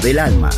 del 0.00 0.18
alma. 0.18 0.57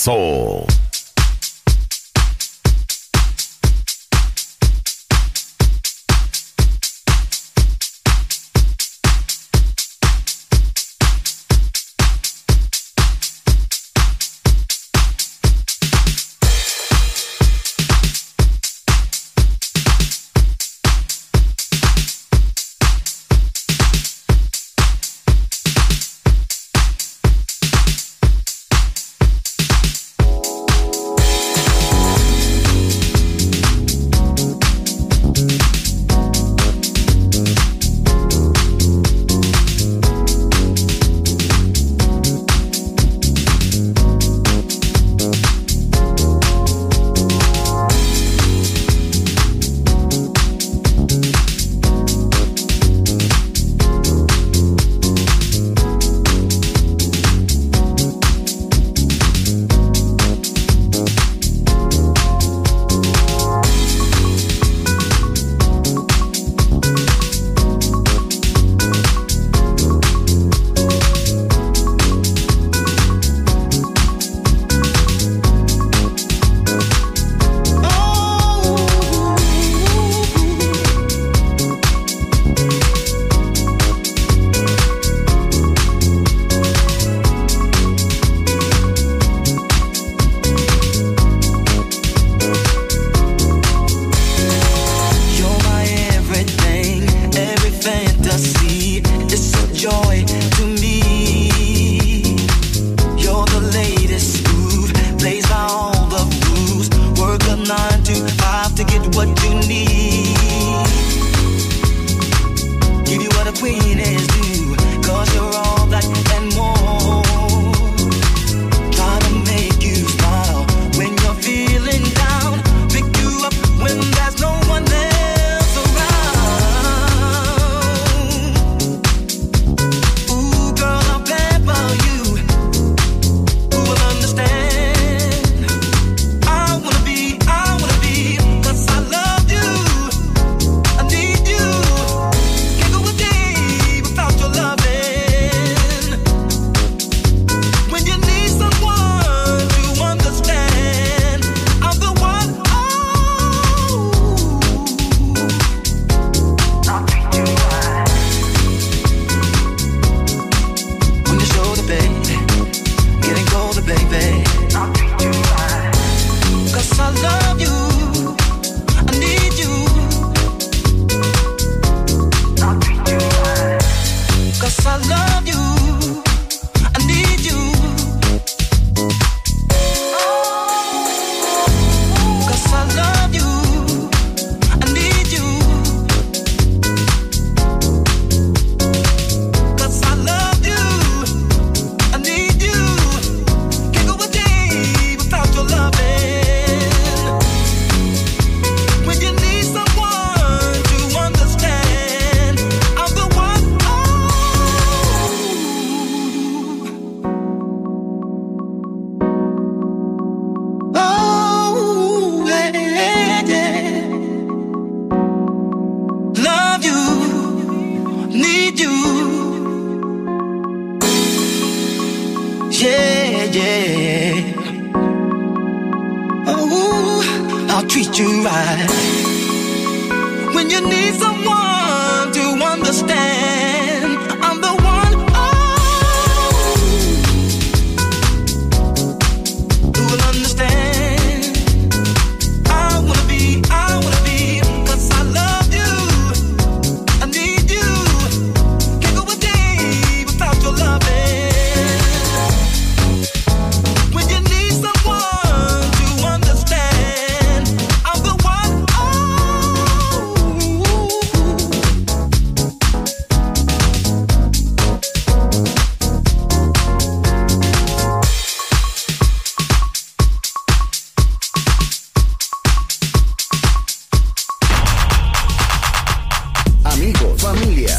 soul. 0.00 0.69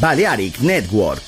Balearic 0.00 0.62
Network. 0.62 1.27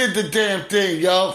Did 0.00 0.14
the 0.14 0.22
damn 0.22 0.64
thing, 0.64 1.02
yo. 1.02 1.34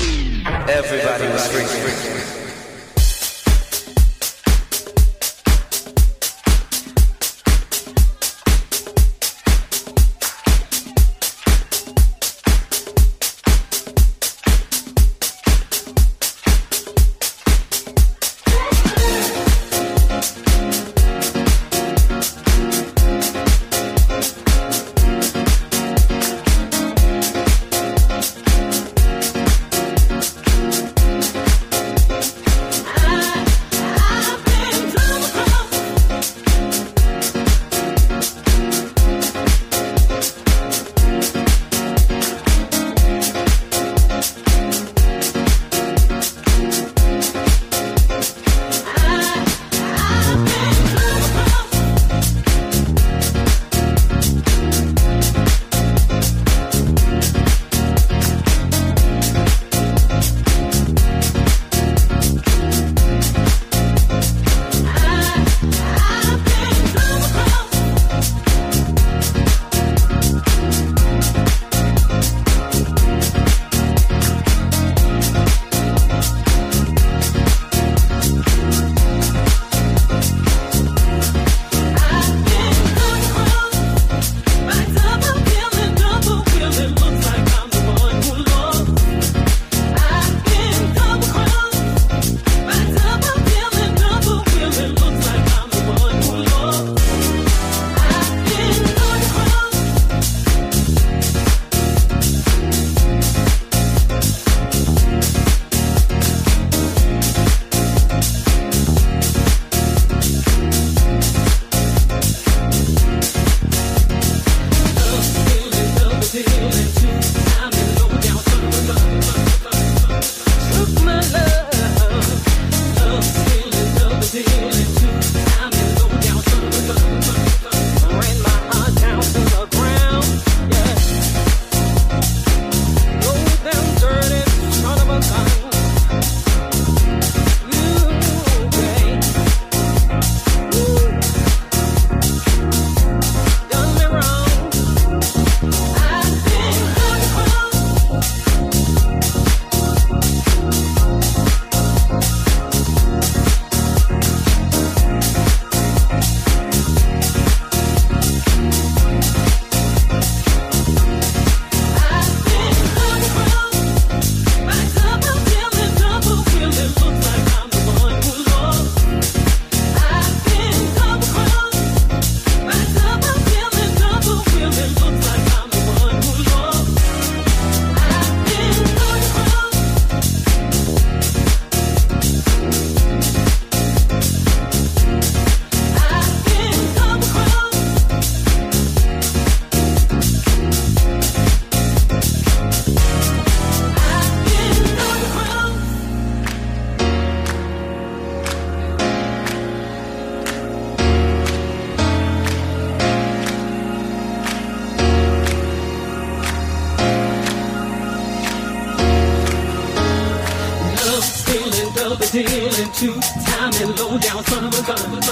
into 212.81 213.13
time 213.45 213.71
and 213.75 213.99
low 213.99 214.17
down 214.17 214.43
son 214.45 214.65
of 214.65 214.73
a 214.73 214.81
gun. 214.87 215.30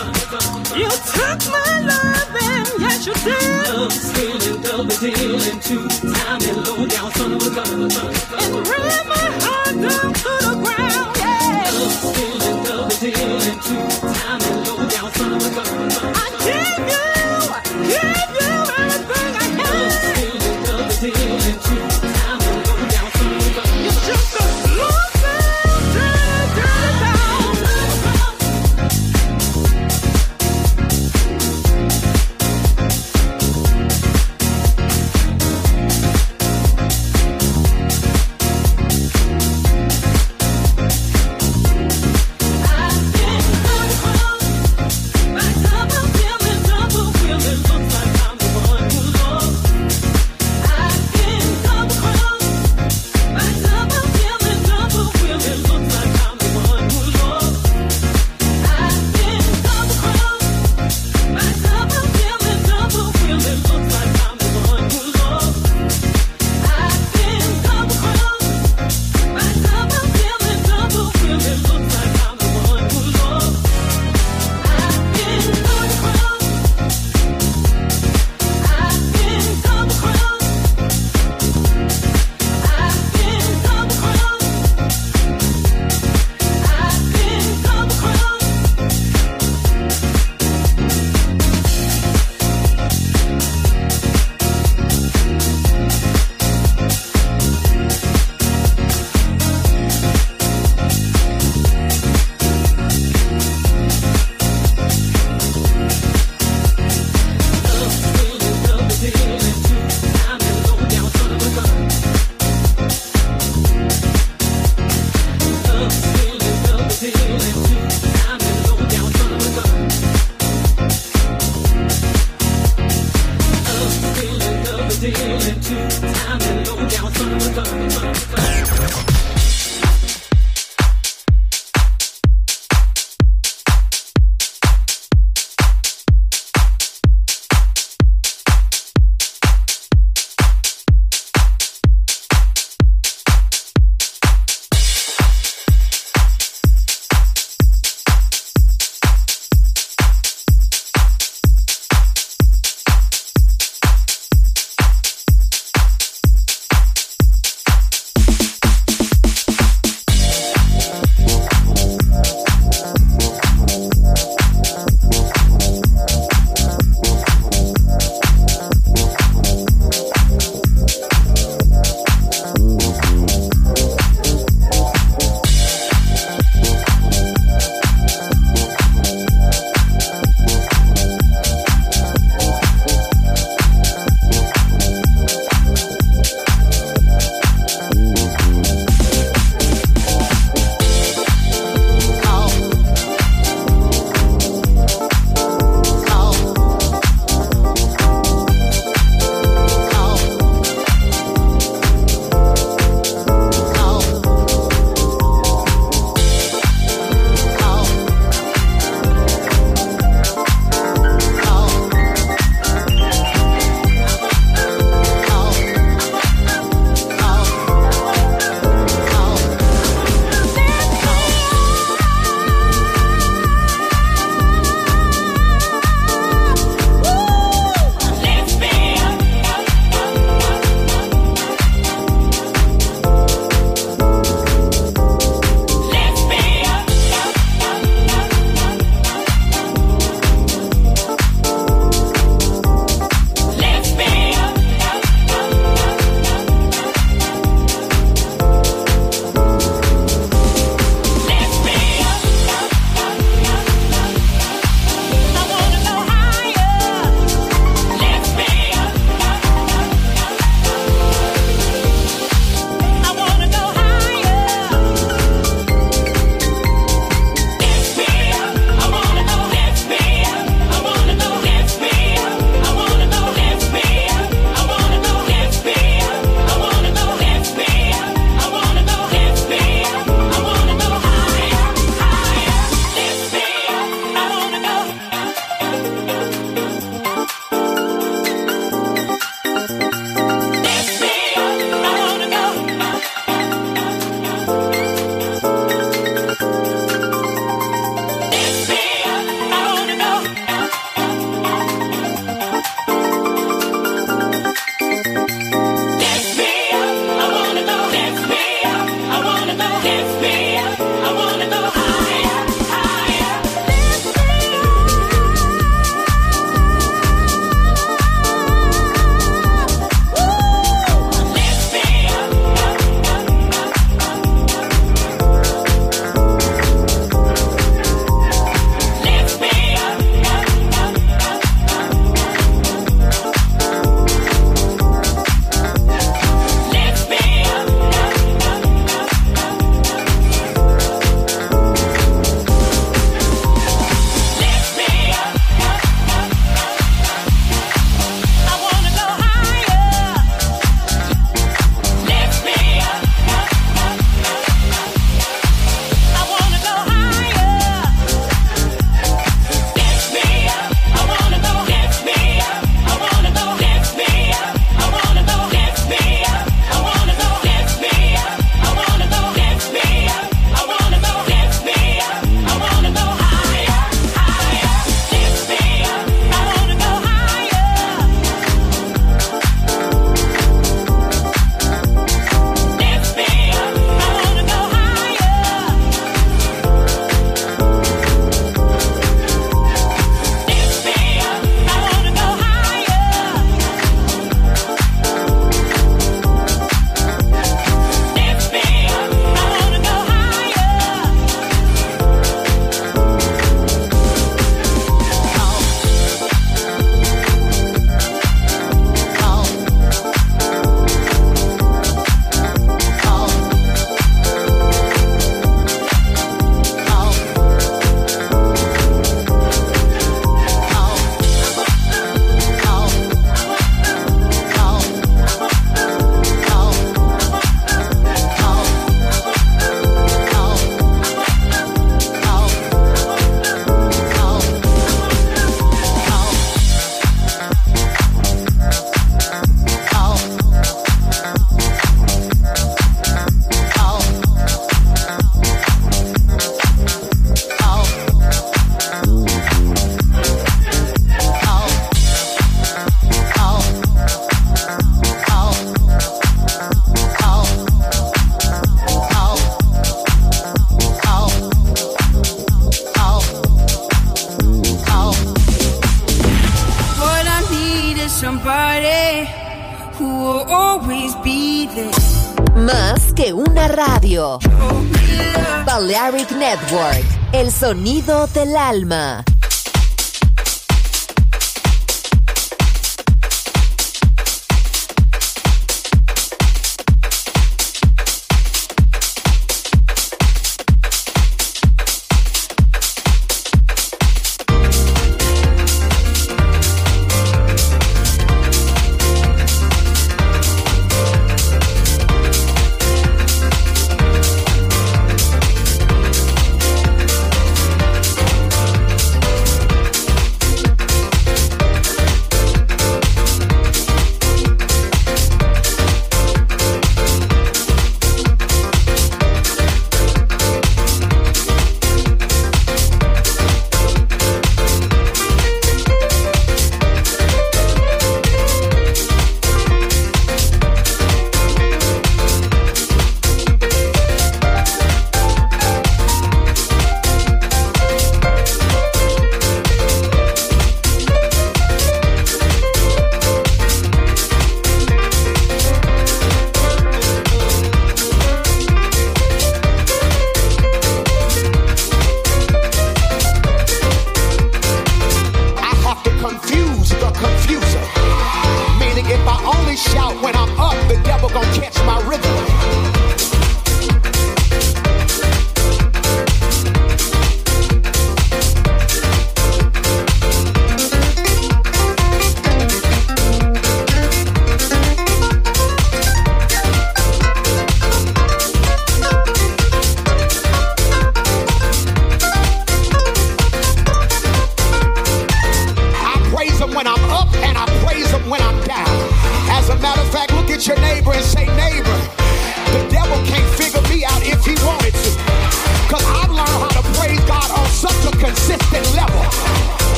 Del 478.80 479.29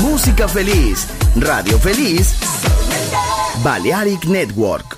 Música 0.00 0.48
feliz. 0.48 1.06
Radio 1.36 1.78
feliz. 1.78 2.34
Balearic 3.62 4.26
Network. 4.28 4.97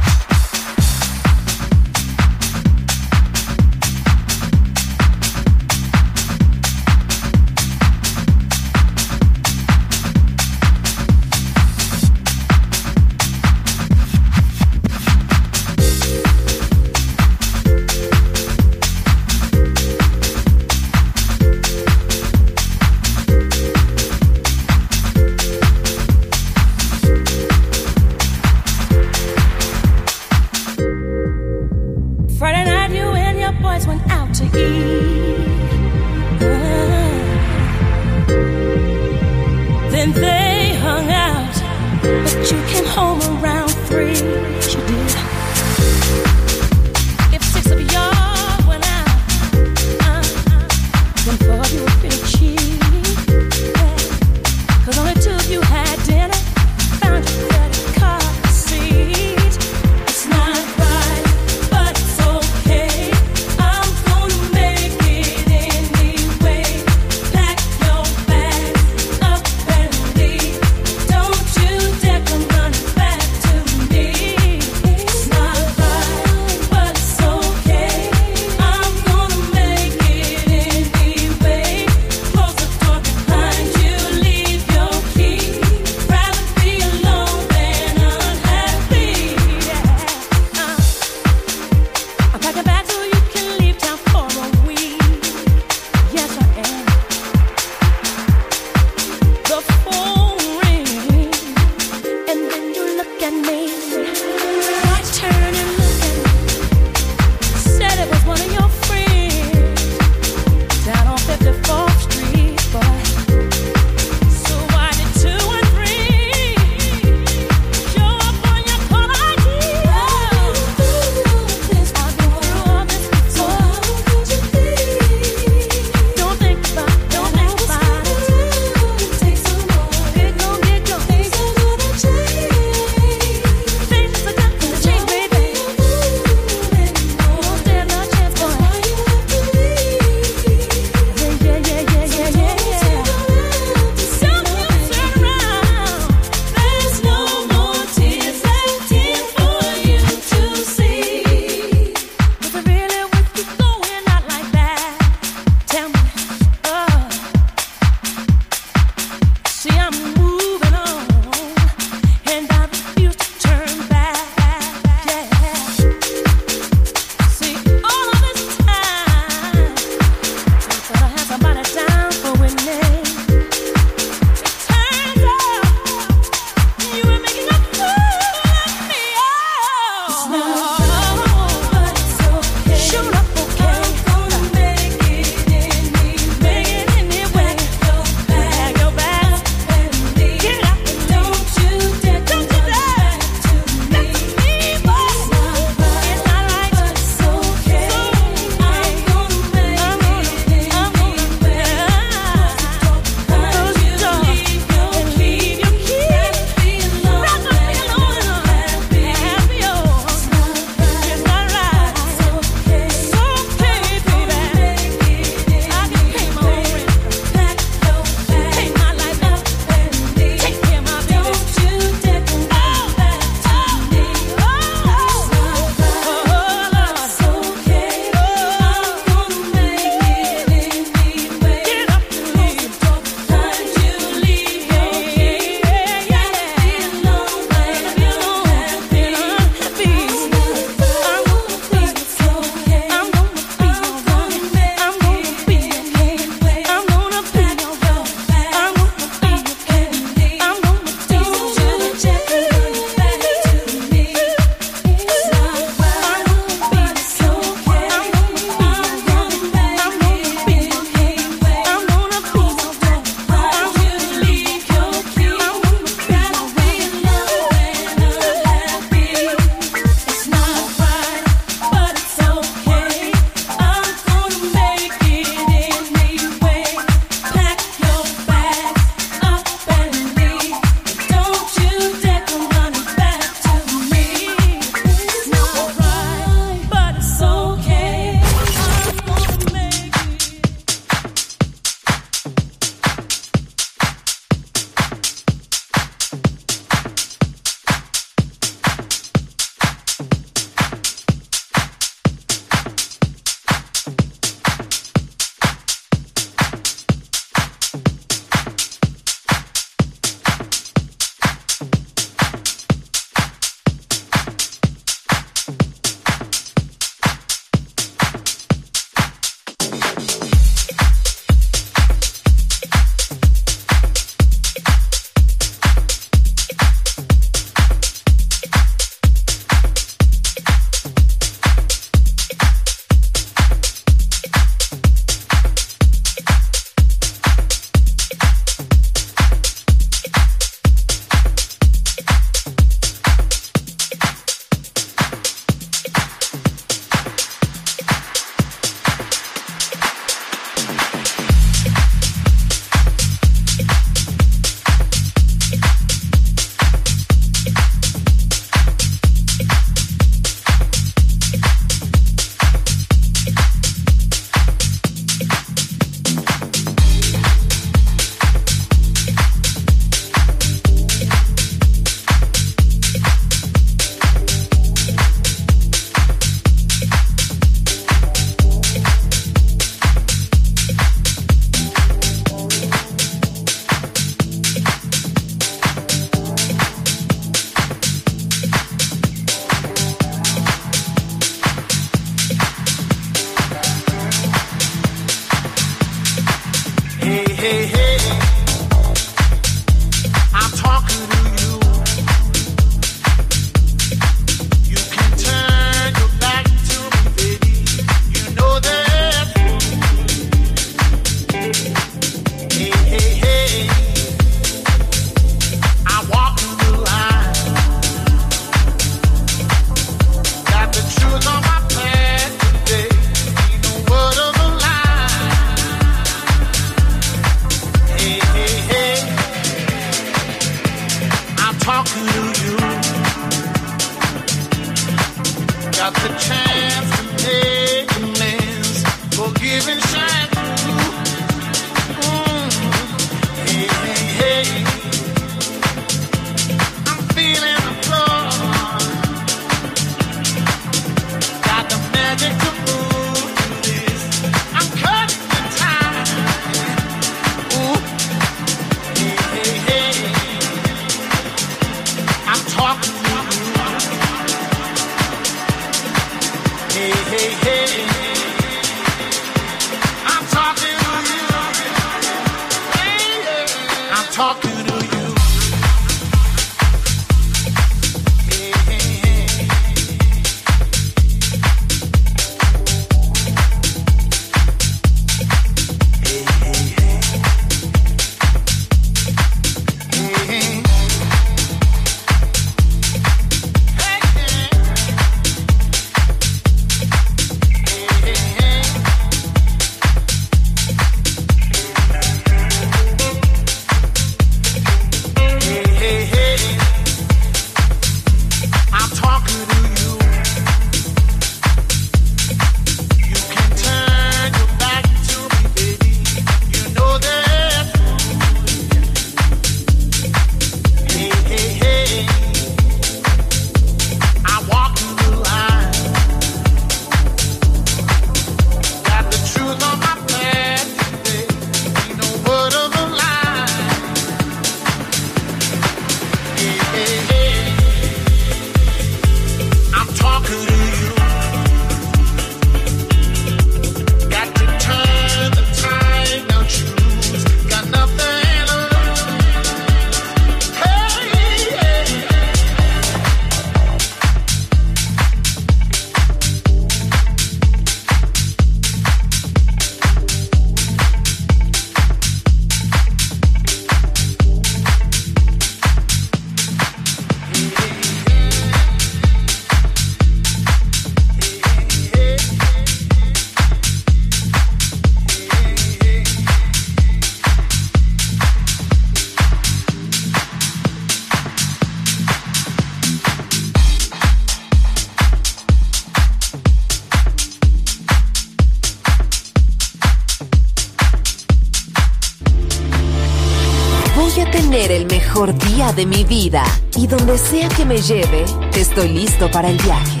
me 597.68 597.82
lleve, 597.82 598.24
estoy 598.56 598.88
listo 598.88 599.30
para 599.30 599.50
el 599.50 599.58
viaje. 599.58 600.00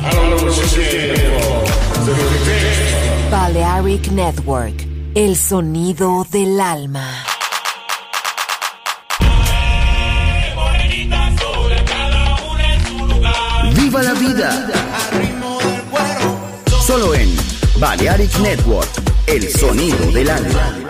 Balearic 3.30 4.08
Network, 4.10 4.74
el 5.14 5.36
sonido 5.36 6.26
del 6.30 6.58
alma. 6.60 7.24
¡Viva 13.74 14.02
la 14.02 14.14
vida! 14.14 14.70
Solo 16.86 17.14
en 17.14 17.36
Balearic 17.78 18.34
Network, 18.38 18.88
el 19.26 19.46
sonido 19.50 20.10
del 20.10 20.30
alma. 20.30 20.87